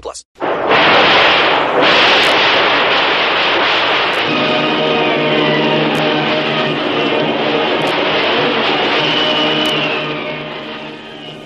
plus. 0.00 0.24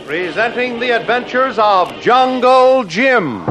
Presenting 0.07 0.81
the 0.81 0.91
adventures 0.91 1.59
of 1.59 1.93
Jungle 2.01 2.85
Jim. 2.85 3.45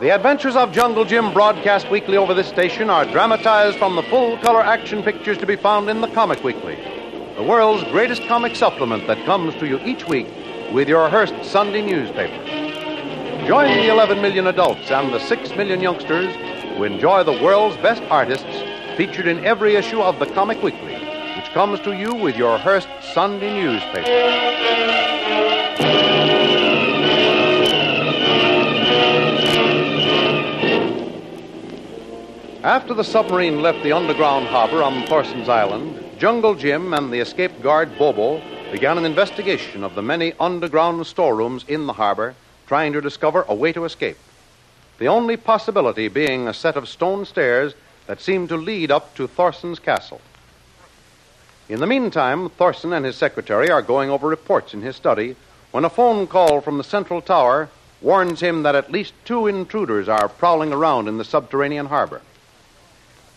The 0.00 0.10
Adventures 0.10 0.54
of 0.54 0.70
Jungle 0.70 1.04
Jim 1.04 1.32
broadcast 1.32 1.90
weekly 1.90 2.16
over 2.16 2.32
this 2.32 2.46
station 2.46 2.88
are 2.88 3.04
dramatized 3.04 3.78
from 3.78 3.96
the 3.96 4.02
full 4.04 4.38
color 4.38 4.62
action 4.62 5.02
pictures 5.02 5.36
to 5.38 5.46
be 5.46 5.56
found 5.56 5.90
in 5.90 6.00
the 6.00 6.06
Comic 6.08 6.44
Weekly, 6.44 6.76
the 7.38 7.44
world's 7.44 7.84
greatest 7.84 8.20
comic 8.26 8.56
supplement 8.56 9.06
that 9.06 9.24
comes 9.24 9.54
to 9.54 9.68
you 9.68 9.78
each 9.84 10.04
week 10.08 10.26
with 10.72 10.88
your 10.88 11.08
Hearst 11.08 11.44
Sunday 11.44 11.82
newspaper. 11.82 12.34
Join 13.46 13.76
the 13.76 13.86
11 13.86 14.20
million 14.20 14.48
adults 14.48 14.90
and 14.90 15.14
the 15.14 15.20
6 15.20 15.50
million 15.50 15.80
youngsters 15.80 16.34
who 16.76 16.82
enjoy 16.82 17.22
the 17.22 17.40
world's 17.40 17.76
best 17.76 18.02
artists 18.10 18.44
featured 18.96 19.28
in 19.28 19.44
every 19.44 19.76
issue 19.76 20.00
of 20.02 20.18
the 20.18 20.26
Comic 20.26 20.60
Weekly, 20.64 20.94
which 21.36 21.48
comes 21.54 21.78
to 21.82 21.92
you 21.92 22.12
with 22.12 22.36
your 22.36 22.58
Hearst 22.58 22.88
Sunday 23.14 23.54
newspaper. 23.62 24.08
After 32.64 32.94
the 32.94 33.04
submarine 33.04 33.62
left 33.62 33.84
the 33.84 33.92
underground 33.92 34.48
harbor 34.48 34.82
on 34.82 35.06
Thorson's 35.06 35.48
Island, 35.48 36.04
Jungle 36.18 36.56
Jim 36.56 36.94
and 36.94 37.12
the 37.12 37.20
escaped 37.20 37.62
guard 37.62 37.96
Bobo 37.96 38.42
began 38.72 38.98
an 38.98 39.04
investigation 39.04 39.84
of 39.84 39.94
the 39.94 40.02
many 40.02 40.32
underground 40.40 41.06
storerooms 41.06 41.64
in 41.68 41.86
the 41.86 41.92
harbor, 41.92 42.34
trying 42.66 42.92
to 42.94 43.00
discover 43.00 43.44
a 43.46 43.54
way 43.54 43.72
to 43.72 43.84
escape. 43.84 44.16
The 44.98 45.06
only 45.06 45.36
possibility 45.36 46.08
being 46.08 46.48
a 46.48 46.54
set 46.54 46.74
of 46.74 46.88
stone 46.88 47.24
stairs 47.24 47.74
that 48.08 48.20
seemed 48.20 48.48
to 48.48 48.56
lead 48.56 48.90
up 48.90 49.14
to 49.14 49.28
Thorson's 49.28 49.78
castle. 49.78 50.20
In 51.68 51.78
the 51.78 51.86
meantime, 51.86 52.50
Thorson 52.50 52.92
and 52.92 53.06
his 53.06 53.14
secretary 53.14 53.70
are 53.70 53.80
going 53.80 54.10
over 54.10 54.26
reports 54.26 54.74
in 54.74 54.82
his 54.82 54.96
study 54.96 55.36
when 55.70 55.84
a 55.84 55.90
phone 55.90 56.26
call 56.26 56.60
from 56.60 56.78
the 56.78 56.84
central 56.84 57.20
tower 57.20 57.68
warns 58.00 58.40
him 58.40 58.64
that 58.64 58.74
at 58.74 58.90
least 58.90 59.14
two 59.24 59.46
intruders 59.46 60.08
are 60.08 60.28
prowling 60.28 60.72
around 60.72 61.06
in 61.06 61.16
the 61.16 61.24
subterranean 61.24 61.86
harbor. 61.86 62.22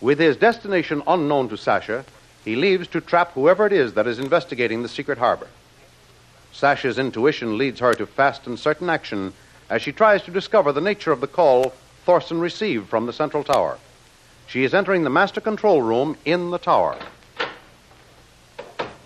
With 0.00 0.18
his 0.18 0.36
destination 0.36 1.00
unknown 1.06 1.48
to 1.50 1.56
Sasha, 1.56 2.04
he 2.44 2.56
leaves 2.56 2.88
to 2.88 3.00
trap 3.00 3.32
whoever 3.32 3.66
it 3.66 3.72
is 3.72 3.94
that 3.94 4.06
is 4.06 4.18
investigating 4.18 4.82
the 4.82 4.88
secret 4.88 5.18
harbor. 5.18 5.48
Sasha's 6.52 6.98
intuition 6.98 7.56
leads 7.56 7.80
her 7.80 7.94
to 7.94 8.06
fast 8.06 8.46
and 8.46 8.58
certain 8.58 8.90
action 8.90 9.32
as 9.70 9.80
she 9.80 9.92
tries 9.92 10.22
to 10.22 10.30
discover 10.30 10.72
the 10.72 10.80
nature 10.80 11.12
of 11.12 11.20
the 11.20 11.26
call 11.26 11.72
Thorson 12.04 12.40
received 12.40 12.88
from 12.88 13.06
the 13.06 13.12
central 13.12 13.44
tower. 13.44 13.78
She 14.46 14.64
is 14.64 14.74
entering 14.74 15.04
the 15.04 15.10
master 15.10 15.40
control 15.40 15.80
room 15.80 16.16
in 16.24 16.50
the 16.50 16.58
tower. 16.58 16.98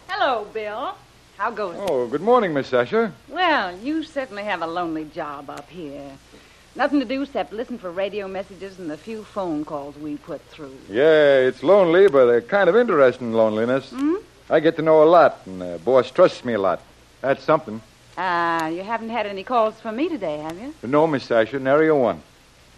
Hello, 0.09 0.47
Bill. 0.53 0.95
How 1.37 1.51
goes 1.51 1.77
it? 1.77 1.81
Oh, 1.89 2.09
good 2.09 2.23
morning, 2.23 2.55
Miss 2.55 2.69
Sasha. 2.69 3.13
Well, 3.29 3.79
you 3.79 4.03
certainly 4.03 4.45
have 4.45 4.63
a 4.63 4.67
lonely 4.67 5.05
job 5.05 5.51
up 5.51 5.69
here. 5.69 6.11
Nothing 6.77 7.01
to 7.01 7.07
do 7.07 7.23
except 7.23 7.55
listen 7.55 7.79
for 7.79 7.91
radio 7.91 8.29
messages 8.29 8.79
and 8.79 8.91
the 8.91 8.99
few 8.99 9.25
phone 9.25 9.65
calls 9.65 9.97
we 9.97 10.19
put 10.19 10.43
through. 10.43 10.77
Yeah, 10.91 11.39
it's 11.39 11.63
lonely, 11.63 12.07
but 12.09 12.29
a 12.29 12.43
kind 12.43 12.69
of 12.69 12.77
interesting 12.77 13.33
loneliness. 13.33 13.89
Hmm? 13.91 14.17
I 14.51 14.61
get 14.61 14.77
to 14.77 14.83
know 14.83 15.03
a 15.03 15.09
lot, 15.09 15.41
and 15.47 15.61
the 15.61 15.81
boss 15.83 16.11
trusts 16.11 16.45
me 16.45 16.53
a 16.53 16.59
lot. 16.59 16.83
That's 17.23 17.43
something. 17.43 17.81
Uh, 18.19 18.71
you 18.75 18.83
haven't 18.83 19.09
had 19.09 19.27
any 19.27 19.43
calls 19.43 19.81
from 19.81 19.97
me 19.97 20.11
today, 20.11 20.37
have 20.39 20.59
you? 20.59 20.75
No, 20.83 21.07
Miss 21.07 21.25
Sasha, 21.25 21.59
nary 21.59 21.89
a 21.89 21.95
one. 21.95 22.23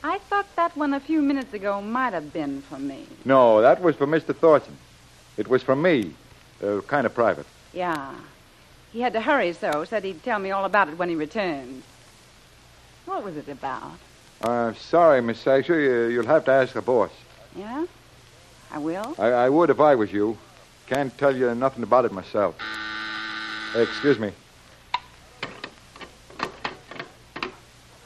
I 0.05 0.19
thought 0.19 0.47
that 0.55 0.77
one 0.77 0.95
a 0.95 1.01
few 1.01 1.21
minutes 1.21 1.53
ago 1.53 1.83
might 1.83 2.13
have 2.13 2.33
been 2.33 2.63
for 2.63 2.79
me. 2.79 3.05
No, 3.25 3.61
that 3.63 3.83
was 3.83 3.97
for 3.97 4.07
Mr. 4.07 4.35
Thorson. 4.35 4.77
It 5.37 5.49
was 5.49 5.65
for 5.65 5.75
me. 5.75 6.15
Uh, 6.63 6.81
kind 6.83 7.05
of 7.05 7.15
private. 7.15 7.47
Yeah. 7.73 8.15
He 8.93 9.01
had 9.01 9.13
to 9.15 9.21
hurry, 9.21 9.53
so 9.55 9.85
said 9.85 10.05
he'd 10.05 10.23
tell 10.23 10.39
me 10.39 10.53
all 10.53 10.65
about 10.65 10.89
it 10.89 10.97
when 10.97 11.09
he 11.09 11.17
returned. 11.17 11.83
What 13.09 13.25
was 13.25 13.39
it 13.39 13.49
about? 13.49 13.99
I'm 14.43 14.51
uh, 14.51 14.75
sorry, 14.75 15.23
Miss 15.23 15.41
Sasha. 15.41 15.73
You, 15.73 16.09
you'll 16.09 16.27
have 16.27 16.45
to 16.45 16.51
ask 16.51 16.75
the 16.75 16.83
boss. 16.83 17.11
Yeah? 17.57 17.87
I 18.71 18.77
will. 18.77 19.15
I, 19.19 19.29
I 19.29 19.49
would 19.49 19.71
if 19.71 19.81
I 19.81 19.95
was 19.95 20.13
you. 20.13 20.37
Can't 20.89 21.17
tell 21.17 21.35
you 21.35 21.55
nothing 21.55 21.83
about 21.83 22.05
it 22.05 22.13
myself. 22.13 22.55
Excuse 23.75 24.19
me. 24.19 24.33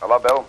Hello, 0.00 0.20
Bill. 0.20 0.46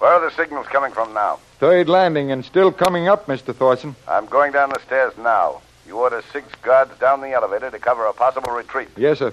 Where 0.00 0.12
are 0.12 0.20
the 0.20 0.36
signals 0.36 0.66
coming 0.66 0.92
from 0.92 1.14
now? 1.14 1.38
Third 1.58 1.88
landing 1.88 2.30
and 2.30 2.44
still 2.44 2.70
coming 2.70 3.08
up, 3.08 3.26
Mr. 3.26 3.54
Thorson. 3.54 3.96
I'm 4.06 4.26
going 4.26 4.52
down 4.52 4.68
the 4.68 4.80
stairs 4.80 5.14
now. 5.16 5.62
You 5.86 5.96
order 5.96 6.22
six 6.30 6.46
guards 6.56 6.92
down 6.98 7.22
the 7.22 7.32
elevator 7.32 7.70
to 7.70 7.78
cover 7.78 8.04
a 8.04 8.12
possible 8.12 8.52
retreat. 8.52 8.88
Yes, 8.98 9.20
sir. 9.20 9.32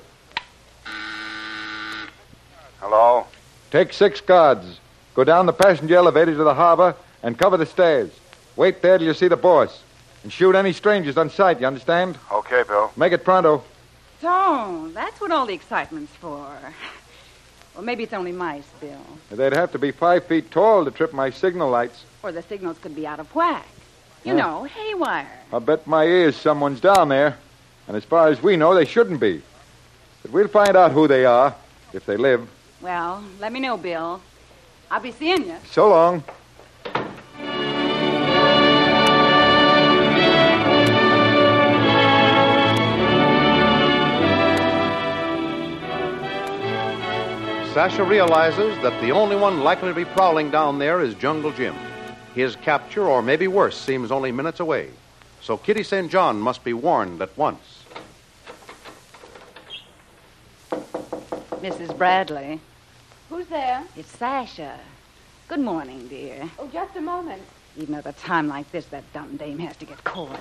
Hello? 2.79 3.27
Take 3.71 3.93
six 3.93 4.21
guards. 4.21 4.79
Go 5.15 5.23
down 5.23 5.45
the 5.45 5.53
passenger 5.53 5.95
elevator 5.95 6.35
to 6.35 6.43
the 6.43 6.53
harbor 6.53 6.95
and 7.23 7.37
cover 7.37 7.57
the 7.57 7.65
stairs. 7.65 8.09
Wait 8.55 8.81
there 8.81 8.97
till 8.97 9.07
you 9.07 9.13
see 9.13 9.27
the 9.27 9.37
boss. 9.37 9.81
And 10.23 10.31
shoot 10.31 10.55
any 10.55 10.73
strangers 10.73 11.17
on 11.17 11.29
sight, 11.29 11.59
you 11.61 11.67
understand? 11.67 12.17
Okay, 12.31 12.63
Bill. 12.67 12.91
Make 12.97 13.13
it 13.13 13.23
pronto. 13.23 13.63
So, 14.21 14.89
that's 14.93 15.19
what 15.21 15.31
all 15.31 15.45
the 15.45 15.53
excitement's 15.53 16.11
for. 16.13 16.47
Well, 17.75 17.83
maybe 17.83 18.03
it's 18.03 18.13
only 18.13 18.31
mice, 18.31 18.63
Bill. 18.79 19.01
They'd 19.29 19.53
have 19.53 19.71
to 19.73 19.79
be 19.79 19.91
five 19.91 20.25
feet 20.25 20.49
tall 20.51 20.85
to 20.85 20.91
trip 20.91 21.13
my 21.13 21.29
signal 21.29 21.69
lights. 21.69 22.03
Or 22.23 22.31
the 22.31 22.41
signals 22.41 22.77
could 22.79 22.95
be 22.95 23.05
out 23.05 23.19
of 23.19 23.33
whack. 23.35 23.67
You 24.23 24.33
Yeah. 24.35 24.39
know, 24.41 24.63
haywire. 24.63 25.27
I'll 25.53 25.59
bet 25.59 25.85
my 25.85 26.05
ears 26.05 26.35
someone's 26.35 26.79
down 26.79 27.09
there. 27.09 27.37
And 27.87 27.95
as 27.95 28.03
far 28.03 28.29
as 28.29 28.41
we 28.41 28.55
know, 28.55 28.73
they 28.73 28.85
shouldn't 28.85 29.19
be. 29.19 29.43
But 30.23 30.31
we'll 30.31 30.47
find 30.47 30.75
out 30.75 30.91
who 30.91 31.07
they 31.07 31.25
are, 31.25 31.53
if 31.93 32.06
they 32.06 32.18
live. 32.18 32.47
Well, 32.85 33.23
let 33.39 33.51
me 33.51 33.59
know, 33.59 33.77
Bill. 33.77 34.21
I'll 34.91 34.99
be 34.99 35.11
seeing 35.11 35.47
you. 35.47 35.55
So 35.71 35.89
long. 35.89 36.23
Sasha 47.73 48.03
realizes 48.03 48.77
that 48.83 49.01
the 49.01 49.09
only 49.09 49.35
one 49.35 49.61
likely 49.61 49.89
to 49.89 49.95
be 49.95 50.05
prowling 50.05 50.51
down 50.51 50.77
there 50.77 51.01
is 51.01 51.15
Jungle 51.15 51.51
Jim. 51.53 51.73
His 52.35 52.55
capture, 52.57 53.07
or 53.07 53.23
maybe 53.23 53.47
worse, 53.47 53.75
seems 53.75 54.11
only 54.11 54.31
minutes 54.31 54.59
away. 54.59 54.91
So 55.41 55.57
Kitty 55.57 55.81
St. 55.81 56.11
John 56.11 56.39
must 56.39 56.63
be 56.63 56.73
warned 56.73 57.19
at 57.23 57.35
once. 57.35 57.83
Mrs. 61.63 61.97
Bradley. 61.97 62.61
Who's 63.30 63.48
there? 63.48 63.83
It's 63.95 64.16
Sasha. 64.18 64.80
Good 65.48 65.60
morning, 65.60 66.07
dear. 66.07 66.50
Oh, 66.60 66.68
just 66.72 66.95
a 66.95 67.01
moment. 67.01 67.42
Even 67.75 67.95
at 67.95 68.06
a 68.06 68.13
time 68.13 68.48
like 68.48 68.72
this, 68.72 68.86
that 68.88 69.04
dumb 69.13 69.38
dame 69.38 69.57
has 69.60 69.75
to 69.77 69.86
get 69.86 70.04
coy. 70.04 70.38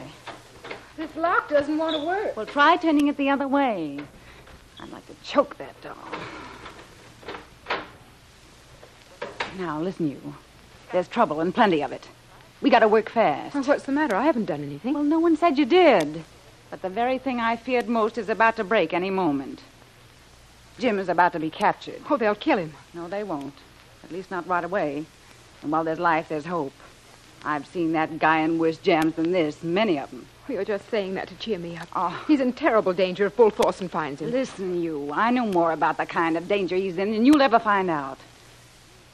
This 0.96 1.14
lock 1.16 1.48
doesn't 1.48 1.78
want 1.78 1.96
to 1.96 2.04
work. 2.04 2.36
Well, 2.36 2.46
try 2.46 2.76
turning 2.76 3.08
it 3.08 3.16
the 3.16 3.30
other 3.30 3.48
way. 3.48 4.00
I'd 4.78 4.92
like 4.92 5.06
to 5.06 5.14
choke 5.24 5.56
that 5.56 5.80
doll. 5.80 5.96
Now, 9.58 9.80
listen, 9.80 10.10
you. 10.10 10.34
There's 10.92 11.08
trouble 11.08 11.40
and 11.40 11.54
plenty 11.54 11.82
of 11.82 11.90
it. 11.90 12.06
We 12.60 12.68
gotta 12.70 12.88
work 12.88 13.08
fast. 13.08 13.54
Well, 13.54 13.64
what's 13.64 13.84
the 13.84 13.92
matter? 13.92 14.14
I 14.14 14.24
haven't 14.24 14.44
done 14.44 14.62
anything. 14.62 14.94
Well, 14.94 15.02
no 15.04 15.18
one 15.18 15.36
said 15.36 15.58
you 15.58 15.64
did. 15.64 16.22
But 16.70 16.82
the 16.82 16.90
very 16.90 17.18
thing 17.18 17.40
I 17.40 17.56
feared 17.56 17.88
most 17.88 18.18
is 18.18 18.28
about 18.28 18.56
to 18.56 18.64
break 18.64 18.92
any 18.92 19.10
moment. 19.10 19.60
Jim 20.78 20.98
is 20.98 21.08
about 21.08 21.32
to 21.32 21.40
be 21.40 21.50
captured. 21.50 22.00
Oh, 22.10 22.16
they'll 22.16 22.34
kill 22.34 22.58
him. 22.58 22.72
No, 22.94 23.08
they 23.08 23.22
won't. 23.22 23.54
At 24.02 24.10
least 24.12 24.30
not 24.30 24.46
right 24.46 24.64
away. 24.64 25.04
And 25.62 25.72
while 25.72 25.84
there's 25.84 25.98
life, 26.00 26.28
there's 26.28 26.44
hope. 26.46 26.72
I've 27.44 27.66
seen 27.66 27.92
that 27.92 28.18
guy 28.18 28.40
in 28.40 28.58
worse 28.58 28.78
jams 28.78 29.14
than 29.14 29.32
this, 29.32 29.62
many 29.62 29.98
of 29.98 30.10
them. 30.10 30.26
Oh, 30.48 30.52
You're 30.52 30.64
just 30.64 30.88
saying 30.90 31.14
that 31.14 31.28
to 31.28 31.34
cheer 31.36 31.58
me 31.58 31.76
up. 31.76 31.88
Oh. 31.94 32.24
He's 32.26 32.40
in 32.40 32.52
terrible 32.52 32.92
danger 32.92 33.26
if 33.26 33.36
Bull 33.36 33.50
Thorson 33.50 33.88
finds 33.88 34.20
him. 34.20 34.30
Listen, 34.30 34.82
you. 34.82 35.10
I 35.12 35.30
know 35.30 35.46
more 35.46 35.72
about 35.72 35.96
the 35.96 36.06
kind 36.06 36.36
of 36.36 36.48
danger 36.48 36.76
he's 36.76 36.98
in 36.98 37.12
than 37.12 37.24
you'll 37.24 37.42
ever 37.42 37.58
find 37.58 37.90
out. 37.90 38.18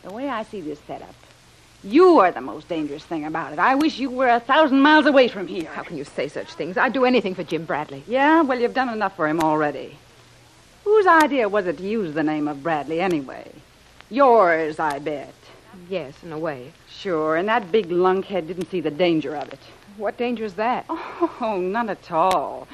The 0.02 0.12
way 0.12 0.28
I 0.28 0.44
see 0.44 0.60
this 0.60 0.80
setup, 0.86 1.14
you 1.84 2.18
are 2.20 2.32
the 2.32 2.40
most 2.40 2.68
dangerous 2.68 3.04
thing 3.04 3.26
about 3.26 3.52
it. 3.52 3.58
I 3.58 3.74
wish 3.74 3.98
you 3.98 4.10
were 4.10 4.28
a 4.28 4.40
thousand 4.40 4.80
miles 4.80 5.06
away 5.06 5.28
from 5.28 5.46
here. 5.46 5.68
How 5.70 5.82
can 5.82 5.96
you 5.96 6.04
say 6.04 6.28
such 6.28 6.52
things? 6.54 6.76
I'd 6.76 6.92
do 6.92 7.04
anything 7.04 7.34
for 7.34 7.44
Jim 7.44 7.64
Bradley. 7.64 8.02
Yeah, 8.06 8.42
well, 8.42 8.58
you've 8.58 8.74
done 8.74 8.88
enough 8.88 9.16
for 9.16 9.28
him 9.28 9.40
already. 9.40 9.96
Whose 10.84 11.06
idea 11.06 11.48
was 11.48 11.66
it 11.66 11.78
to 11.78 11.82
use 11.82 12.14
the 12.14 12.22
name 12.22 12.48
of 12.48 12.62
Bradley 12.62 13.00
anyway? 13.00 13.50
Yours, 14.08 14.78
I 14.78 14.98
bet. 14.98 15.34
Yes, 15.88 16.14
in 16.22 16.32
a 16.32 16.38
way. 16.38 16.72
Sure, 16.88 17.36
and 17.36 17.48
that 17.48 17.70
big 17.70 17.90
lunkhead 17.90 18.46
didn't 18.46 18.70
see 18.70 18.80
the 18.80 18.90
danger 18.90 19.36
of 19.36 19.52
it. 19.52 19.60
What 19.96 20.16
danger 20.16 20.44
is 20.44 20.54
that? 20.54 20.84
Oh, 20.88 21.58
none 21.60 21.90
at 21.90 22.10
all. 22.10 22.66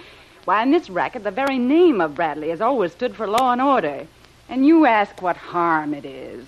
Why, 0.44 0.62
in 0.62 0.70
this 0.70 0.88
racket, 0.88 1.24
the 1.24 1.30
very 1.30 1.58
name 1.58 2.00
of 2.00 2.14
Bradley 2.14 2.50
has 2.50 2.60
always 2.60 2.92
stood 2.92 3.16
for 3.16 3.26
law 3.26 3.52
and 3.52 3.60
order. 3.60 4.06
And 4.48 4.66
you 4.66 4.86
ask 4.86 5.20
what 5.20 5.36
harm 5.36 5.92
it 5.92 6.04
is. 6.04 6.46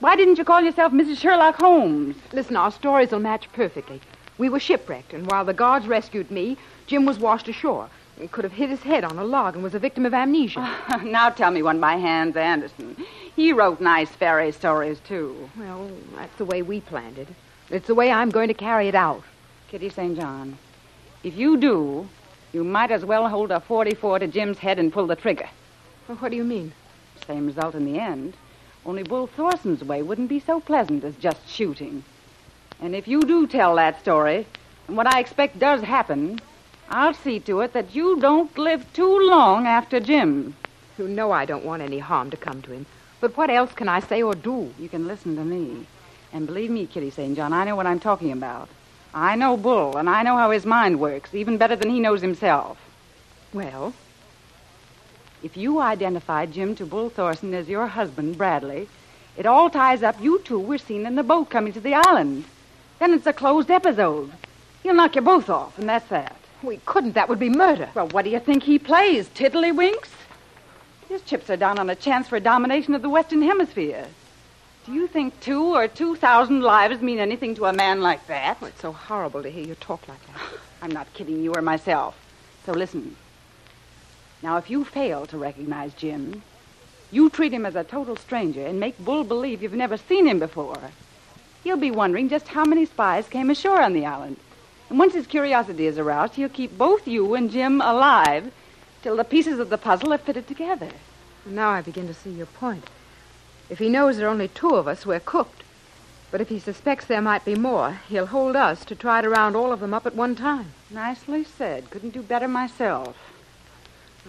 Why 0.00 0.14
didn't 0.14 0.38
you 0.38 0.44
call 0.44 0.60
yourself 0.60 0.92
Mrs. 0.92 1.18
Sherlock 1.18 1.56
Holmes? 1.56 2.16
Listen, 2.32 2.54
our 2.54 2.70
stories 2.70 3.10
will 3.10 3.18
match 3.18 3.52
perfectly. 3.52 4.00
We 4.38 4.48
were 4.48 4.60
shipwrecked, 4.60 5.12
and 5.12 5.28
while 5.28 5.44
the 5.44 5.52
guards 5.52 5.88
rescued 5.88 6.30
me, 6.30 6.56
Jim 6.86 7.04
was 7.04 7.18
washed 7.18 7.48
ashore. 7.48 7.90
He 8.20 8.26
could 8.26 8.42
have 8.44 8.52
hit 8.52 8.68
his 8.68 8.82
head 8.82 9.04
on 9.04 9.18
a 9.18 9.24
log 9.24 9.54
and 9.54 9.62
was 9.62 9.74
a 9.74 9.78
victim 9.78 10.04
of 10.04 10.12
amnesia. 10.12 10.76
now 11.04 11.30
tell 11.30 11.52
me 11.52 11.62
one 11.62 11.78
by 11.78 11.96
Hans 11.96 12.36
Andersen. 12.36 12.96
He 13.36 13.52
wrote 13.52 13.80
nice 13.80 14.10
fairy 14.10 14.50
stories, 14.50 14.98
too. 15.00 15.48
well, 15.56 15.90
that's 16.16 16.34
the 16.36 16.44
way 16.44 16.62
we 16.62 16.80
planned 16.80 17.18
it. 17.18 17.28
It's 17.70 17.86
the 17.86 17.94
way 17.94 18.10
I'm 18.10 18.30
going 18.30 18.48
to 18.48 18.54
carry 18.54 18.88
it 18.88 18.94
out. 18.96 19.22
Kitty 19.68 19.88
St. 19.90 20.16
John, 20.16 20.58
if 21.22 21.36
you 21.36 21.56
do, 21.58 22.08
you 22.52 22.64
might 22.64 22.90
as 22.90 23.04
well 23.04 23.28
hold 23.28 23.52
a 23.52 23.60
44 23.60 24.20
to 24.20 24.26
Jim's 24.26 24.58
head 24.58 24.78
and 24.78 24.92
pull 24.92 25.06
the 25.06 25.14
trigger. 25.14 25.48
Well, 26.08 26.16
what 26.18 26.30
do 26.30 26.36
you 26.36 26.44
mean? 26.44 26.72
Same 27.26 27.46
result 27.46 27.74
in 27.74 27.84
the 27.84 28.00
end. 28.00 28.34
Only 28.86 29.02
Bull 29.02 29.26
Thorson's 29.26 29.84
way 29.84 30.02
wouldn't 30.02 30.28
be 30.28 30.40
so 30.40 30.58
pleasant 30.58 31.04
as 31.04 31.14
just 31.16 31.46
shooting. 31.48 32.02
And 32.80 32.96
if 32.96 33.06
you 33.06 33.22
do 33.22 33.46
tell 33.46 33.76
that 33.76 34.00
story, 34.00 34.46
and 34.88 34.96
what 34.96 35.06
I 35.06 35.20
expect 35.20 35.58
does 35.58 35.82
happen, 35.82 36.40
I'll 36.90 37.14
see 37.14 37.40
to 37.40 37.60
it 37.60 37.72
that 37.74 37.94
you 37.94 38.20
don't 38.20 38.56
live 38.58 38.92
too 38.94 39.20
long 39.28 39.66
after 39.66 40.00
Jim. 40.00 40.56
You 40.98 41.08
know 41.08 41.32
I 41.32 41.44
don't 41.46 41.64
want 41.64 41.82
any 41.82 41.98
harm 42.00 42.30
to 42.30 42.36
come 42.38 42.62
to 42.62 42.72
him. 42.72 42.86
But 43.20 43.36
what 43.36 43.50
else 43.50 43.72
can 43.74 43.88
I 43.88 44.00
say 44.00 44.22
or 44.22 44.34
do? 44.34 44.74
You 44.78 44.88
can 44.88 45.06
listen 45.08 45.36
to 45.36 45.44
me. 45.44 45.86
And 46.32 46.46
believe 46.46 46.70
me, 46.70 46.86
Kitty 46.86 47.10
St. 47.10 47.36
John, 47.36 47.52
I 47.52 47.64
know 47.64 47.76
what 47.76 47.86
I'm 47.86 48.00
talking 48.00 48.32
about. 48.32 48.68
I 49.14 49.36
know 49.36 49.56
Bull, 49.56 49.96
and 49.98 50.10
I 50.10 50.22
know 50.22 50.36
how 50.36 50.50
his 50.50 50.66
mind 50.66 51.00
works, 51.00 51.34
even 51.34 51.58
better 51.58 51.76
than 51.76 51.90
he 51.90 52.00
knows 52.00 52.22
himself. 52.22 52.78
Well, 53.52 53.94
If 55.42 55.56
you 55.56 55.80
identify 55.80 56.46
Jim 56.46 56.74
to 56.76 56.86
Bull 56.86 57.10
Thorson 57.10 57.54
as 57.54 57.68
your 57.68 57.86
husband, 57.88 58.38
Bradley, 58.38 58.88
it 59.36 59.46
all 59.46 59.70
ties 59.70 60.02
up 60.02 60.20
you 60.20 60.40
two 60.40 60.60
were 60.60 60.78
seen 60.78 61.06
in 61.06 61.16
the 61.16 61.24
boat 61.24 61.50
coming 61.50 61.72
to 61.74 61.80
the 61.80 61.94
island. 61.94 62.44
Then 63.00 63.14
it's 63.14 63.26
a 63.26 63.34
closed 63.34 63.70
episode. 63.70 64.32
He'll 64.82 64.94
knock 64.94 65.16
you 65.16 65.22
both 65.22 65.50
off, 65.50 65.78
and 65.78 65.88
that's 65.88 66.08
that. 66.10 66.37
We 66.62 66.78
couldn't. 66.84 67.14
That 67.14 67.28
would 67.28 67.38
be 67.38 67.50
murder. 67.50 67.88
Well, 67.94 68.08
what 68.08 68.24
do 68.24 68.30
you 68.30 68.40
think 68.40 68.62
he 68.62 68.78
plays? 68.78 69.28
Tiddlywinks? 69.28 70.08
His 71.08 71.22
chips 71.22 71.48
are 71.48 71.56
down 71.56 71.78
on 71.78 71.88
a 71.88 71.94
chance 71.94 72.28
for 72.28 72.36
a 72.36 72.40
domination 72.40 72.94
of 72.94 73.02
the 73.02 73.08
Western 73.08 73.42
Hemisphere. 73.42 74.06
Do 74.84 74.92
you 74.92 75.06
think 75.06 75.38
two 75.40 75.74
or 75.74 75.88
two 75.88 76.16
thousand 76.16 76.62
lives 76.62 77.02
mean 77.02 77.18
anything 77.18 77.54
to 77.56 77.66
a 77.66 77.72
man 77.72 78.00
like 78.00 78.26
that? 78.26 78.58
Oh, 78.60 78.66
it's 78.66 78.80
so 78.80 78.92
horrible 78.92 79.42
to 79.42 79.50
hear 79.50 79.66
you 79.66 79.74
talk 79.74 80.06
like 80.08 80.26
that. 80.26 80.40
I'm 80.82 80.90
not 80.90 81.12
kidding 81.14 81.42
you 81.42 81.54
or 81.54 81.62
myself. 81.62 82.16
So 82.64 82.72
listen. 82.72 83.16
Now, 84.42 84.56
if 84.56 84.70
you 84.70 84.84
fail 84.84 85.26
to 85.26 85.38
recognize 85.38 85.92
Jim, 85.94 86.42
you 87.10 87.28
treat 87.30 87.52
him 87.52 87.66
as 87.66 87.74
a 87.74 87.84
total 87.84 88.16
stranger 88.16 88.64
and 88.64 88.78
make 88.78 88.98
Bull 88.98 89.24
believe 89.24 89.62
you've 89.62 89.72
never 89.72 89.96
seen 89.96 90.26
him 90.26 90.38
before. 90.38 90.78
He'll 91.64 91.76
be 91.76 91.90
wondering 91.90 92.28
just 92.28 92.48
how 92.48 92.64
many 92.64 92.86
spies 92.86 93.28
came 93.28 93.50
ashore 93.50 93.82
on 93.82 93.94
the 93.94 94.06
island. 94.06 94.36
And 94.88 94.98
once 94.98 95.14
his 95.14 95.26
curiosity 95.26 95.86
is 95.86 95.98
aroused, 95.98 96.34
he'll 96.34 96.48
keep 96.48 96.76
both 96.78 97.06
you 97.06 97.34
and 97.34 97.50
Jim 97.50 97.80
alive 97.80 98.52
till 99.02 99.16
the 99.16 99.24
pieces 99.24 99.58
of 99.58 99.70
the 99.70 99.78
puzzle 99.78 100.12
are 100.12 100.18
fitted 100.18 100.46
together. 100.46 100.90
Now 101.44 101.70
I 101.70 101.82
begin 101.82 102.06
to 102.06 102.14
see 102.14 102.30
your 102.30 102.46
point. 102.46 102.88
If 103.70 103.78
he 103.78 103.88
knows 103.88 104.16
there 104.16 104.26
are 104.26 104.30
only 104.30 104.48
two 104.48 104.74
of 104.74 104.88
us, 104.88 105.04
we're 105.04 105.20
cooked. 105.20 105.62
But 106.30 106.40
if 106.40 106.48
he 106.48 106.58
suspects 106.58 107.06
there 107.06 107.22
might 107.22 107.44
be 107.44 107.54
more, 107.54 108.00
he'll 108.08 108.26
hold 108.26 108.56
us 108.56 108.84
to 108.86 108.94
try 108.94 109.22
to 109.22 109.30
round 109.30 109.56
all 109.56 109.72
of 109.72 109.80
them 109.80 109.94
up 109.94 110.06
at 110.06 110.14
one 110.14 110.34
time. 110.34 110.72
Nicely 110.90 111.44
said. 111.44 111.90
Couldn't 111.90 112.10
do 112.10 112.22
better 112.22 112.48
myself. 112.48 113.16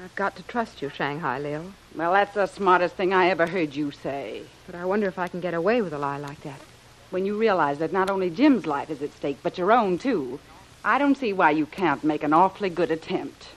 I've 0.01 0.15
got 0.15 0.37
to 0.37 0.43
trust 0.43 0.81
you, 0.81 0.89
Shanghai 0.89 1.39
Lil. 1.39 1.73
Well, 1.93 2.13
that's 2.13 2.33
the 2.33 2.45
smartest 2.45 2.95
thing 2.95 3.13
I 3.13 3.29
ever 3.29 3.47
heard 3.47 3.75
you 3.75 3.91
say. 3.91 4.43
But 4.65 4.75
I 4.75 4.85
wonder 4.85 5.07
if 5.07 5.19
I 5.19 5.27
can 5.27 5.41
get 5.41 5.53
away 5.53 5.81
with 5.81 5.91
a 5.91 5.97
lie 5.97 6.17
like 6.17 6.41
that. 6.41 6.61
When 7.09 7.25
you 7.25 7.37
realize 7.37 7.79
that 7.79 7.91
not 7.91 8.09
only 8.09 8.29
Jim's 8.29 8.65
life 8.65 8.89
is 8.89 9.01
at 9.01 9.13
stake, 9.13 9.39
but 9.43 9.57
your 9.57 9.73
own, 9.73 9.97
too, 9.97 10.39
I 10.83 10.97
don't 10.97 11.17
see 11.17 11.33
why 11.33 11.51
you 11.51 11.65
can't 11.65 12.03
make 12.03 12.23
an 12.23 12.33
awfully 12.33 12.69
good 12.69 12.89
attempt. 12.89 13.49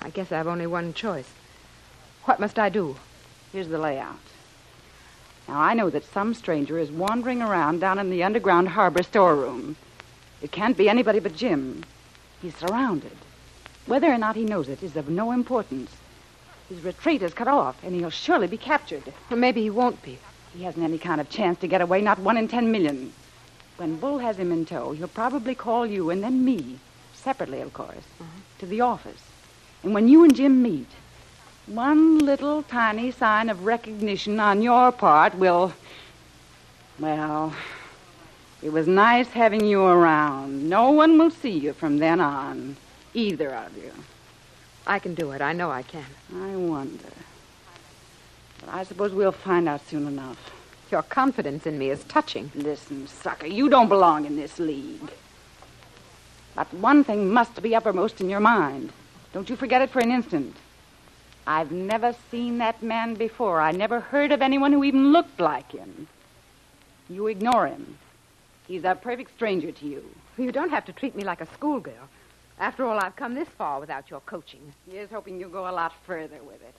I 0.00 0.10
guess 0.10 0.30
I've 0.30 0.46
only 0.46 0.66
one 0.66 0.94
choice. 0.94 1.28
What 2.24 2.38
must 2.38 2.58
I 2.58 2.68
do? 2.68 2.96
Here's 3.52 3.68
the 3.68 3.78
layout. 3.78 4.18
Now, 5.48 5.60
I 5.60 5.74
know 5.74 5.90
that 5.90 6.04
some 6.04 6.34
stranger 6.34 6.78
is 6.78 6.90
wandering 6.90 7.42
around 7.42 7.80
down 7.80 7.98
in 7.98 8.10
the 8.10 8.22
underground 8.22 8.68
harbor 8.68 9.02
storeroom. 9.02 9.76
It 10.40 10.52
can't 10.52 10.76
be 10.76 10.88
anybody 10.88 11.18
but 11.18 11.34
Jim. 11.34 11.84
He's 12.40 12.54
surrounded. 12.54 13.16
Whether 13.86 14.12
or 14.12 14.18
not 14.18 14.36
he 14.36 14.44
knows 14.44 14.68
it 14.68 14.82
is 14.82 14.94
of 14.94 15.08
no 15.08 15.32
importance. 15.32 15.90
His 16.68 16.84
retreat 16.84 17.22
is 17.22 17.32
cut 17.32 17.48
off, 17.48 17.82
and 17.82 17.94
he'll 17.94 18.10
surely 18.10 18.46
be 18.46 18.58
captured. 18.58 19.02
Or 19.30 19.36
maybe 19.36 19.62
he 19.62 19.70
won't 19.70 20.02
be. 20.02 20.18
He 20.54 20.64
hasn't 20.64 20.84
any 20.84 20.98
kind 20.98 21.20
of 21.20 21.30
chance 21.30 21.58
to 21.60 21.66
get 21.66 21.80
away, 21.80 22.02
not 22.02 22.18
one 22.18 22.36
in 22.36 22.46
ten 22.46 22.70
million. 22.70 23.12
When 23.78 23.96
Bull 23.96 24.18
has 24.18 24.36
him 24.36 24.50
in 24.50 24.66
tow, 24.66 24.90
he'll 24.90 25.06
probably 25.06 25.54
call 25.54 25.86
you 25.86 26.10
and 26.10 26.22
then 26.22 26.44
me, 26.44 26.80
separately, 27.14 27.60
of 27.60 27.72
course, 27.72 28.04
to 28.58 28.66
the 28.66 28.80
office. 28.80 29.22
And 29.84 29.94
when 29.94 30.08
you 30.08 30.24
and 30.24 30.34
Jim 30.34 30.60
meet, 30.60 30.88
one 31.66 32.18
little 32.18 32.64
tiny 32.64 33.12
sign 33.12 33.48
of 33.48 33.64
recognition 33.64 34.40
on 34.40 34.62
your 34.62 34.90
part 34.90 35.36
will. 35.36 35.72
Well, 36.98 37.54
it 38.62 38.72
was 38.72 38.88
nice 38.88 39.28
having 39.28 39.64
you 39.64 39.82
around. 39.82 40.68
No 40.68 40.90
one 40.90 41.16
will 41.16 41.30
see 41.30 41.56
you 41.56 41.72
from 41.72 41.98
then 41.98 42.20
on, 42.20 42.76
either 43.14 43.54
of 43.54 43.76
you. 43.76 43.92
I 44.88 44.98
can 44.98 45.14
do 45.14 45.30
it. 45.30 45.40
I 45.40 45.52
know 45.52 45.70
I 45.70 45.82
can. 45.82 46.06
I 46.34 46.56
wonder. 46.56 47.12
But 48.58 48.70
I 48.70 48.82
suppose 48.82 49.12
we'll 49.12 49.30
find 49.30 49.68
out 49.68 49.86
soon 49.86 50.08
enough. 50.08 50.57
Your 50.90 51.02
confidence 51.02 51.66
in 51.66 51.78
me 51.78 51.90
is 51.90 52.02
touching. 52.04 52.50
Listen, 52.54 53.06
sucker, 53.06 53.46
you 53.46 53.68
don't 53.68 53.88
belong 53.88 54.24
in 54.24 54.36
this 54.36 54.58
league. 54.58 55.10
But 56.54 56.72
one 56.74 57.04
thing 57.04 57.32
must 57.32 57.60
be 57.62 57.74
uppermost 57.74 58.20
in 58.20 58.30
your 58.30 58.40
mind. 58.40 58.92
Don't 59.32 59.50
you 59.50 59.56
forget 59.56 59.82
it 59.82 59.90
for 59.90 60.00
an 60.00 60.10
instant. 60.10 60.56
I've 61.46 61.72
never 61.72 62.14
seen 62.30 62.58
that 62.58 62.82
man 62.82 63.14
before. 63.14 63.60
I 63.60 63.72
never 63.72 64.00
heard 64.00 64.32
of 64.32 64.42
anyone 64.42 64.72
who 64.72 64.84
even 64.84 65.12
looked 65.12 65.40
like 65.40 65.72
him. 65.72 66.08
You 67.08 67.26
ignore 67.26 67.66
him. 67.66 67.98
He's 68.66 68.84
a 68.84 68.94
perfect 68.94 69.34
stranger 69.34 69.72
to 69.72 69.86
you. 69.86 70.04
You 70.36 70.52
don't 70.52 70.70
have 70.70 70.84
to 70.86 70.92
treat 70.92 71.14
me 71.16 71.24
like 71.24 71.40
a 71.40 71.46
schoolgirl. 71.54 72.08
After 72.58 72.84
all, 72.84 72.98
I've 72.98 73.16
come 73.16 73.34
this 73.34 73.48
far 73.56 73.80
without 73.80 74.10
your 74.10 74.20
coaching. 74.20 74.72
Here's 74.90 75.10
hoping 75.10 75.38
you'll 75.38 75.50
go 75.50 75.68
a 75.68 75.72
lot 75.72 75.92
further 76.06 76.42
with 76.42 76.62
it. 76.62 76.74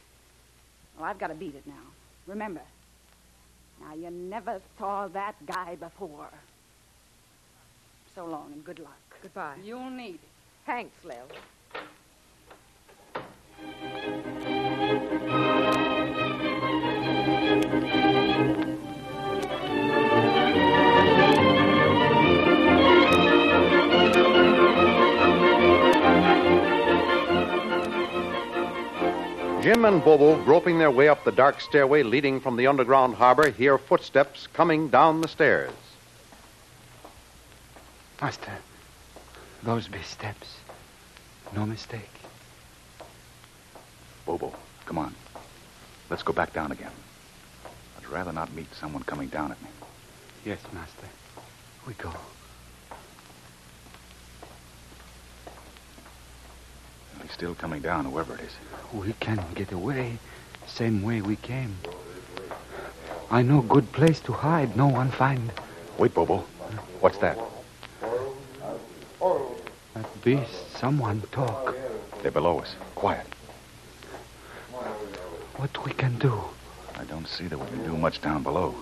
Well, 0.97 1.05
I've 1.05 1.19
got 1.19 1.27
to 1.27 1.35
beat 1.35 1.55
it 1.55 1.65
now. 1.65 1.73
Remember. 2.27 2.61
Now, 3.81 3.93
you 3.95 4.09
never 4.11 4.61
saw 4.77 5.07
that 5.09 5.35
guy 5.45 5.75
before. 5.75 6.29
So 8.15 8.25
long 8.25 8.51
and 8.53 8.63
good 8.63 8.79
luck. 8.79 8.99
Goodbye. 9.21 9.57
You'll 9.63 9.89
need 9.89 10.15
it. 10.15 10.29
Thanks, 10.65 10.95
Lil. 11.03 11.27
Jim 29.61 29.83
and 29.83 30.01
Bobo, 30.01 30.41
groping 30.45 30.79
their 30.79 30.89
way 30.89 31.09
up 31.09 31.25
the 31.25 31.33
dark 31.33 31.59
stairway 31.59 32.01
leading 32.01 32.39
from 32.39 32.55
the 32.55 32.67
underground 32.67 33.15
harbor, 33.15 33.49
hear 33.49 33.77
footsteps 33.77 34.47
coming 34.47 34.87
down 34.87 35.19
the 35.19 35.27
stairs. 35.27 35.73
Master, 38.21 38.53
those 39.61 39.89
be 39.89 40.01
steps. 40.01 40.55
No 41.53 41.65
mistake. 41.65 42.09
Bobo, 44.25 44.53
come 44.85 44.97
on. 44.97 45.13
Let's 46.09 46.23
go 46.23 46.31
back 46.31 46.53
down 46.53 46.71
again. 46.71 46.91
I'd 47.97 48.07
rather 48.07 48.31
not 48.31 48.53
meet 48.53 48.73
someone 48.75 49.03
coming 49.03 49.27
down 49.27 49.51
at 49.51 49.61
me. 49.61 49.69
Yes, 50.45 50.59
Master. 50.71 51.07
We 51.85 51.95
go. 51.95 52.13
He's 57.29 57.35
still 57.35 57.53
coming 57.53 57.83
down, 57.83 58.05
whoever 58.05 58.33
it 58.33 58.41
is. 58.41 58.55
We 58.91 59.13
can 59.19 59.45
get 59.53 59.71
away 59.71 60.17
same 60.65 61.03
way 61.03 61.21
we 61.21 61.35
came. 61.35 61.77
I 63.29 63.43
know 63.43 63.61
good 63.61 63.91
place 63.91 64.19
to 64.21 64.31
hide. 64.33 64.75
No 64.75 64.87
one 64.87 65.11
find. 65.11 65.51
Wait, 65.99 66.13
Bobo. 66.13 66.39
What's 67.01 67.19
that? 67.19 67.37
That 69.93 70.23
be 70.23 70.41
someone 70.75 71.21
talk. 71.31 71.75
They're 72.21 72.31
below 72.31 72.59
us. 72.59 72.75
Quiet. 72.95 73.27
What 75.57 75.85
we 75.85 75.91
can 75.91 76.17
do? 76.17 76.41
I 76.97 77.03
don't 77.03 77.27
see 77.27 77.47
that 77.47 77.57
we 77.57 77.67
can 77.67 77.83
do 77.83 77.95
much 77.95 78.21
down 78.21 78.41
below. 78.41 78.75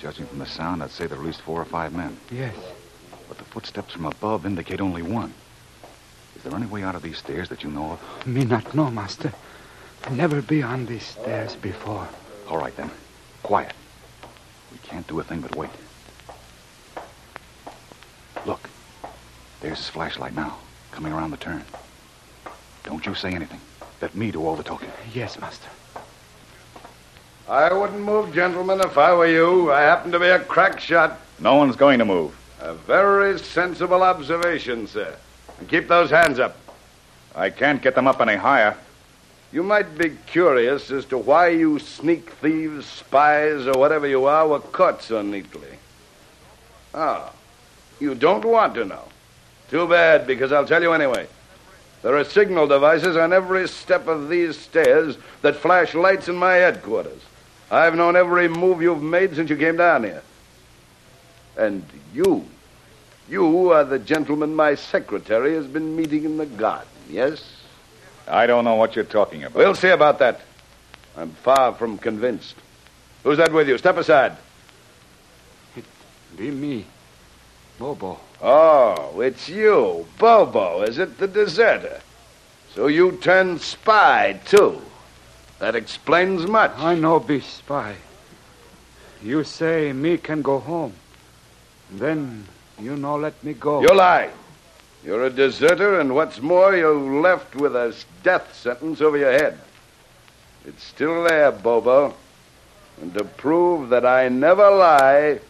Judging 0.00 0.26
from 0.26 0.38
the 0.38 0.46
sound, 0.46 0.82
I'd 0.82 0.90
say 0.90 1.06
there 1.06 1.18
are 1.18 1.20
at 1.20 1.26
least 1.26 1.42
four 1.42 1.60
or 1.60 1.64
five 1.64 1.92
men. 1.92 2.16
Yes. 2.30 2.54
But 3.28 3.38
the 3.38 3.44
footsteps 3.44 3.92
from 3.92 4.06
above 4.06 4.46
indicate 4.46 4.80
only 4.80 5.02
one. 5.02 5.34
Is 6.42 6.50
there 6.50 6.58
any 6.58 6.66
way 6.66 6.82
out 6.82 6.96
of 6.96 7.02
these 7.02 7.18
stairs 7.18 7.48
that 7.50 7.62
you 7.62 7.70
know 7.70 7.92
of? 7.92 8.26
Me 8.26 8.44
not 8.44 8.74
know, 8.74 8.90
Master. 8.90 9.32
Never 10.10 10.42
be 10.42 10.60
on 10.60 10.86
these 10.86 11.04
stairs 11.04 11.54
before. 11.54 12.08
All 12.48 12.58
right, 12.58 12.76
then. 12.76 12.90
Quiet. 13.44 13.72
We 14.72 14.78
can't 14.78 15.06
do 15.06 15.20
a 15.20 15.22
thing 15.22 15.40
but 15.40 15.54
wait. 15.54 15.70
Look. 18.44 18.68
There's 19.60 19.78
his 19.78 19.88
flashlight 19.88 20.34
now, 20.34 20.58
coming 20.90 21.12
around 21.12 21.30
the 21.30 21.36
turn. 21.36 21.62
Don't 22.82 23.06
you 23.06 23.14
say 23.14 23.32
anything. 23.32 23.60
Let 24.00 24.16
me 24.16 24.32
do 24.32 24.44
all 24.44 24.56
the 24.56 24.64
talking. 24.64 24.90
Yes, 25.14 25.38
Master. 25.38 25.68
I 27.48 27.72
wouldn't 27.72 28.00
move, 28.00 28.34
gentlemen, 28.34 28.80
if 28.80 28.98
I 28.98 29.14
were 29.14 29.28
you. 29.28 29.70
I 29.70 29.82
happen 29.82 30.10
to 30.10 30.18
be 30.18 30.26
a 30.26 30.40
crack 30.40 30.80
shot. 30.80 31.20
No 31.38 31.54
one's 31.54 31.76
going 31.76 32.00
to 32.00 32.04
move. 32.04 32.36
A 32.60 32.74
very 32.74 33.38
sensible 33.38 34.02
observation, 34.02 34.88
sir. 34.88 35.16
And 35.62 35.70
keep 35.70 35.86
those 35.86 36.10
hands 36.10 36.40
up. 36.40 36.56
I 37.36 37.48
can't 37.50 37.80
get 37.80 37.94
them 37.94 38.08
up 38.08 38.20
any 38.20 38.34
higher. 38.34 38.76
You 39.52 39.62
might 39.62 39.96
be 39.96 40.10
curious 40.26 40.90
as 40.90 41.04
to 41.04 41.18
why 41.18 41.50
you 41.50 41.78
sneak 41.78 42.30
thieves, 42.30 42.84
spies, 42.84 43.68
or 43.68 43.78
whatever 43.78 44.08
you 44.08 44.24
are 44.24 44.48
were 44.48 44.58
caught 44.58 45.04
so 45.04 45.22
neatly. 45.22 45.78
Ah, 46.92 47.30
you 48.00 48.16
don't 48.16 48.44
want 48.44 48.74
to 48.74 48.84
know. 48.84 49.04
Too 49.70 49.86
bad, 49.86 50.26
because 50.26 50.50
I'll 50.50 50.66
tell 50.66 50.82
you 50.82 50.94
anyway. 50.94 51.28
There 52.02 52.16
are 52.16 52.24
signal 52.24 52.66
devices 52.66 53.16
on 53.16 53.32
every 53.32 53.68
step 53.68 54.08
of 54.08 54.28
these 54.28 54.58
stairs 54.58 55.16
that 55.42 55.54
flash 55.54 55.94
lights 55.94 56.26
in 56.26 56.34
my 56.34 56.54
headquarters. 56.54 57.22
I've 57.70 57.94
known 57.94 58.16
every 58.16 58.48
move 58.48 58.82
you've 58.82 59.00
made 59.00 59.36
since 59.36 59.48
you 59.48 59.56
came 59.56 59.76
down 59.76 60.02
here. 60.02 60.24
And 61.56 61.84
you, 62.12 62.48
you 63.28 63.72
are 63.72 63.84
the 63.84 63.98
gentleman 63.98 64.54
my 64.54 64.74
secretary 64.74 65.54
has 65.54 65.66
been 65.66 65.96
meeting 65.96 66.24
in 66.24 66.36
the 66.36 66.46
garden, 66.46 66.88
yes? 67.08 67.42
I 68.28 68.46
don't 68.46 68.64
know 68.64 68.74
what 68.74 68.94
you're 68.94 69.04
talking 69.04 69.44
about. 69.44 69.56
We'll 69.56 69.74
see 69.74 69.88
about 69.88 70.18
that. 70.20 70.40
I'm 71.16 71.30
far 71.30 71.74
from 71.74 71.98
convinced. 71.98 72.54
Who's 73.22 73.38
that 73.38 73.52
with 73.52 73.68
you? 73.68 73.78
Step 73.78 73.96
aside. 73.96 74.36
It 75.76 75.84
be 76.36 76.50
me, 76.50 76.86
Bobo. 77.78 78.18
Oh, 78.40 79.20
it's 79.20 79.48
you, 79.48 80.06
Bobo, 80.18 80.82
is 80.82 80.98
it? 80.98 81.18
The 81.18 81.28
deserter. 81.28 82.00
So 82.74 82.86
you 82.86 83.12
turned 83.12 83.60
spy, 83.60 84.40
too. 84.44 84.80
That 85.58 85.76
explains 85.76 86.46
much. 86.46 86.72
I 86.76 86.96
know 86.96 87.20
be 87.20 87.40
spy. 87.40 87.94
You 89.22 89.44
say 89.44 89.92
me 89.92 90.18
can 90.18 90.42
go 90.42 90.58
home. 90.58 90.94
Then 91.90 92.48
you 92.80 92.96
no 92.96 93.16
let 93.16 93.42
me 93.44 93.52
go. 93.54 93.82
You 93.82 93.94
lie. 93.94 94.30
You're 95.04 95.24
a 95.24 95.30
deserter, 95.30 95.98
and 95.98 96.14
what's 96.14 96.40
more, 96.40 96.76
you're 96.76 96.94
left 97.20 97.56
with 97.56 97.74
a 97.74 97.94
death 98.22 98.54
sentence 98.54 99.00
over 99.00 99.16
your 99.16 99.32
head. 99.32 99.58
It's 100.64 100.84
still 100.84 101.24
there, 101.24 101.50
Bobo. 101.50 102.14
And 103.00 103.12
to 103.14 103.24
prove 103.24 103.88
that 103.88 104.06
I 104.06 104.28
never 104.28 104.70
lie, 104.70 105.40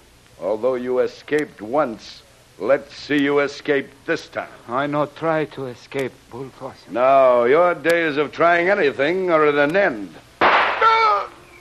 although 0.41 0.77
you 0.77 1.01
escaped 1.01 1.61
once, 1.61 2.23
let's 2.59 2.95
see 2.97 3.19
you 3.23 3.41
escape 3.41 3.91
this 4.07 4.27
time. 4.29 4.49
I 4.69 4.87
no 4.87 5.05
try 5.05 5.45
to 5.47 5.67
escape, 5.67 6.13
Bullfoss. 6.31 6.89
No, 6.91 7.45
your 7.45 7.75
days 7.75 8.17
of 8.17 8.33
trying 8.33 8.71
anything 8.71 9.31
are 9.31 9.45
at 9.45 9.57
an 9.57 9.77
end. 9.77 10.15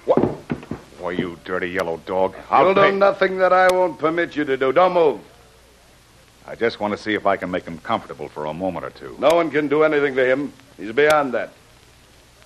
What? 0.06 0.20
Why, 1.00 1.12
you 1.12 1.38
dirty 1.44 1.68
yellow 1.70 1.98
dog. 2.06 2.36
I'll 2.50 2.68
You'll 2.68 2.76
pay- 2.76 2.92
do 2.92 2.98
nothing 2.98 3.38
that 3.40 3.52
I 3.52 3.68
won't 3.70 4.00
permit 4.00 4.36
you 4.36 4.46
to 4.46 4.56
do. 4.56 4.72
Don't 4.72 4.94
move. 4.94 5.20
I 6.48 6.56
just 6.56 6.80
want 6.80 6.92
to 6.92 6.98
see 6.98 7.14
if 7.14 7.26
I 7.26 7.38
can 7.38 7.52
make 7.52 7.66
him 7.66 7.78
comfortable 7.80 8.28
for 8.28 8.46
a 8.46 8.54
moment 8.54 8.86
or 8.86 8.90
two. 8.90 9.16
No 9.20 9.30
one 9.30 9.52
can 9.52 9.68
do 9.68 9.84
anything 9.84 10.16
to 10.16 10.26
him. 10.26 10.52
He's 10.78 10.92
beyond 10.92 11.34
that. 11.34 11.54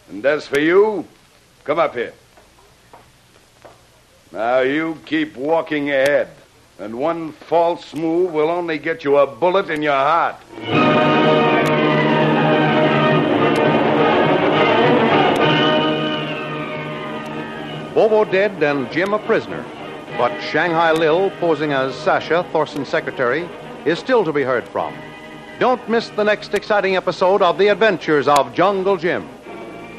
And 0.10 0.26
as 0.26 0.46
for 0.46 0.60
you, 0.60 1.08
come 1.64 1.80
up 1.80 1.96
here. 1.96 2.14
Now 4.32 4.60
you 4.60 5.00
keep 5.06 5.38
walking 5.38 5.90
ahead, 5.92 6.28
and 6.78 7.00
one 7.00 7.32
false 7.32 7.94
move 7.94 8.34
will 8.34 8.50
only 8.50 8.78
get 8.78 9.04
you 9.04 9.18
a 9.18 9.26
bullet 9.26 9.70
in 9.70 9.82
your 9.82 9.94
heart. 9.94 10.36
Bobo 17.96 18.26
dead 18.26 18.62
and 18.62 18.92
Jim 18.92 19.14
a 19.14 19.20
prisoner. 19.20 19.64
But 20.18 20.38
Shanghai 20.42 20.92
Lil, 20.92 21.32
posing 21.40 21.72
as 21.72 21.96
Sasha, 21.96 22.46
Thorson's 22.52 22.90
secretary, 22.90 23.50
is 23.86 24.00
still 24.00 24.26
to 24.26 24.34
be 24.34 24.44
heard 24.44 24.68
from. 24.68 24.94
Don't 25.60 25.88
miss 25.88 26.10
the 26.10 26.24
next 26.24 26.54
exciting 26.54 26.96
episode 26.96 27.42
of 27.42 27.58
The 27.58 27.68
Adventures 27.68 28.28
of 28.28 28.54
Jungle 28.54 28.98
Jim. 28.98 29.30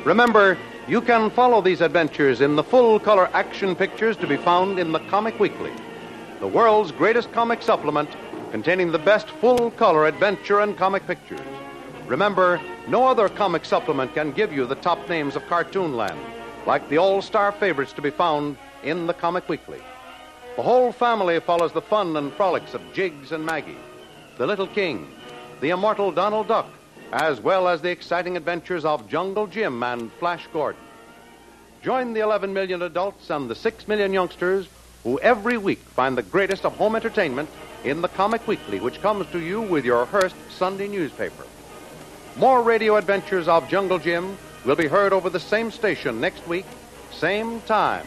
Remember, 0.05 0.59
you 0.88 1.00
can 1.00 1.31
follow 1.31 1.62
these 1.62 1.81
adventures 1.81 2.40
in 2.40 2.57
the 2.57 2.62
full 2.62 3.00
color 3.00 3.31
action 3.33 3.75
pictures 3.75 4.16
to 4.19 4.26
be 4.26 4.37
found 4.37 4.78
in 4.78 4.93
the 4.93 5.00
Comic 5.09 5.38
Weekly, 5.40 5.73
the 6.40 6.47
world's 6.47 6.93
greatest 6.93 7.33
comic 7.33 7.62
supplement 7.62 8.11
containing 8.50 8.93
the 8.93 8.99
best 8.99 9.28
full 9.28 9.71
color 9.73 10.07
adventure 10.07 10.61
and 10.61 10.76
comic 10.76 11.07
pictures. 11.07 11.40
Remember, 12.07 12.61
no 12.87 13.05
other 13.07 13.28
comic 13.28 13.64
supplement 13.64 14.14
can 14.14 14.31
give 14.33 14.52
you 14.52 14.66
the 14.66 14.76
top 14.76 15.09
names 15.09 15.35
of 15.35 15.43
Cartoonland, 15.45 16.19
like 16.66 16.88
the 16.88 16.99
all 16.99 17.21
star 17.23 17.52
favorites 17.52 17.93
to 17.95 18.02
be 18.02 18.11
found 18.11 18.57
in 18.83 19.07
the 19.07 19.14
Comic 19.14 19.49
Weekly. 19.49 19.81
The 20.57 20.63
whole 20.63 20.91
family 20.91 21.39
follows 21.41 21.73
the 21.73 21.83
fun 21.83 22.17
and 22.17 22.33
frolics 22.33 22.73
of 22.73 22.81
Jiggs 22.95 23.31
and 23.31 23.45
Maggie, 23.45 23.77
the 24.39 24.47
Little 24.47 24.67
King, 24.67 25.07
the 25.61 25.69
immortal 25.69 26.11
Donald 26.11 26.49
Duck, 26.49 26.71
as 27.13 27.43
well 27.43 27.69
as 27.69 27.83
the 27.83 27.91
exciting 27.91 28.39
adventures 28.39 28.87
of 28.87 29.07
Jungle 29.07 29.47
Jim 29.47 29.83
and 29.83 30.11
Flash 30.13 30.47
Gordon. 30.55 30.81
Join 31.83 32.15
the 32.15 32.21
11 32.21 32.55
million 32.55 32.81
adults 32.81 33.29
and 33.29 33.51
the 33.51 33.55
6 33.55 33.87
million 33.87 34.15
youngsters 34.15 34.67
who 35.05 35.21
every 35.21 35.59
week 35.59 35.81
find 35.81 36.17
the 36.17 36.23
greatest 36.23 36.65
of 36.65 36.75
home 36.77 36.97
entertainment 36.97 37.51
in 37.85 38.01
the 38.01 38.09
Comic 38.09 38.49
Weekly, 38.49 38.81
which 38.81 39.03
comes 39.03 39.27
to 39.33 39.41
you 39.41 39.61
with 39.61 39.85
your 39.85 40.07
Hearst 40.07 40.37
Sunday 40.49 40.89
newspaper. 40.89 41.45
More 42.37 42.63
radio 42.63 42.97
adventures 42.97 43.47
of 43.47 43.69
Jungle 43.69 43.99
Jim 43.99 44.39
will 44.65 44.75
be 44.75 44.89
heard 44.89 45.13
over 45.13 45.29
the 45.29 45.39
same 45.39 45.71
station 45.71 46.19
next 46.19 46.49
week, 46.49 46.65
same 47.13 47.61
time. 47.63 48.07